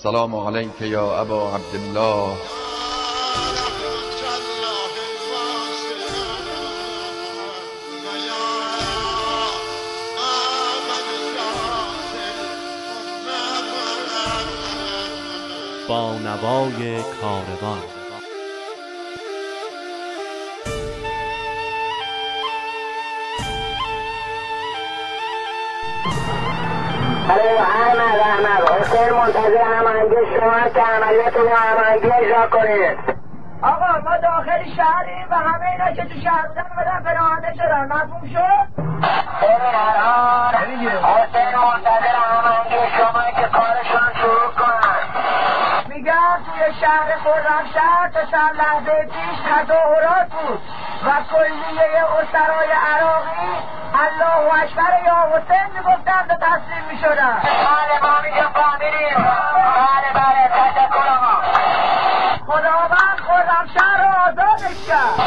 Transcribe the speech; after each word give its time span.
السلام 0.00 0.34
علیک 0.34 0.80
یا 0.80 1.20
ابا 1.20 1.56
عبدالله 1.56 2.36
با 15.88 16.18
نوای 16.18 17.02
کاروان. 17.02 18.00
برای 27.28 27.56
احمد 27.58 28.18
احمد 28.18 28.70
حسین 28.70 29.12
منتظر 29.14 29.62
هماهنگی 29.62 30.14
شما 30.40 30.68
که 30.74 30.82
عملیات 30.82 31.36
رو 31.36 31.56
هماهنگی 31.56 32.12
اجرا 32.12 32.46
کنید. 32.46 33.20
آقا 33.62 34.00
ما 34.04 34.16
داخل 34.16 34.64
شهریم 34.76 35.26
و 35.30 35.34
همه 35.34 35.66
اینا 35.70 35.92
که 35.92 36.04
تو 36.04 36.20
شهر 36.20 36.48
بودن 36.48 36.70
بدن 36.78 37.02
پناهنده 37.04 37.54
شدن. 37.54 37.84
مفهوم 37.84 38.28
شد؟ 38.32 38.80
الان 39.42 40.54
حسین 40.54 41.58
منتظر 41.58 42.16
هماهنگی 42.16 42.96
شما 42.96 43.22
که 43.36 43.48
کارشون 43.48 44.12
شروع 44.14 44.50
کنن. 44.58 45.04
میگم 45.88 46.38
توی 46.46 46.74
شهر 46.80 47.08
خرمشهر 47.24 48.08
تا 48.14 48.24
چند 48.30 48.56
لحظه 48.56 49.04
پیش 49.04 49.38
تظاهرات 49.50 50.28
بود 50.30 50.60
و 51.06 51.08
کلیه 51.32 52.04
اسرای 52.20 52.70
عراقی 52.86 53.50
الله 53.94 54.62
اکبر 54.62 54.94
یا 55.06 55.18
حسین 55.32 55.66
می‌گفتن 55.76 55.99
و 56.28 56.34
تسلیم 56.34 56.84
می‌شدن 56.90 57.38
بله 57.42 58.00
ما 58.02 58.20
میگه 58.20 58.46
فهمیدیم 58.52 59.24
بله 59.76 60.12
بله 60.14 60.48
تشکر 60.48 61.08
آقا. 61.08 61.34
خداوند 62.46 63.18
خرمشهر 63.26 63.96
رو 64.02 64.08
آزادش 64.28 64.86
کرد. 64.88 65.20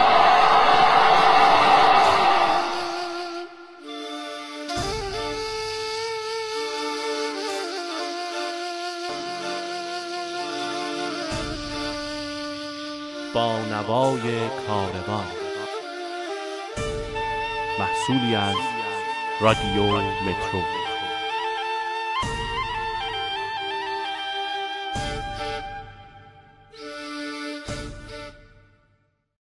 با 13.34 13.58
نوای 13.58 14.50
کاروان. 14.67 15.28
محصولی 17.80 18.36
از 18.36 18.56
رادیو 19.42 19.84
مترو. 19.84 20.62